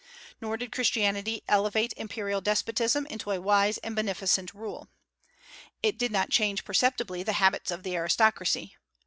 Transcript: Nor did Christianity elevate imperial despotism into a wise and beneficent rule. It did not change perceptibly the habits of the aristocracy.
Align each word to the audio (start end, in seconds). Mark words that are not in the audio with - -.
Nor 0.41 0.57
did 0.57 0.71
Christianity 0.71 1.43
elevate 1.47 1.93
imperial 1.95 2.41
despotism 2.41 3.05
into 3.05 3.29
a 3.29 3.39
wise 3.39 3.77
and 3.77 3.95
beneficent 3.95 4.51
rule. 4.51 4.89
It 5.83 5.99
did 5.99 6.11
not 6.11 6.31
change 6.31 6.65
perceptibly 6.65 7.21
the 7.21 7.33
habits 7.37 7.69
of 7.69 7.83
the 7.83 7.95
aristocracy. 7.95 8.75